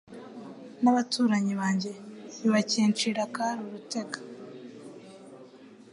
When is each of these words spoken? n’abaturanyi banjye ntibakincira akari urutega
n’abaturanyi 0.81 1.53
banjye 1.61 1.91
ntibakincira 2.37 3.19
akari 3.27 3.61
urutega 3.67 4.19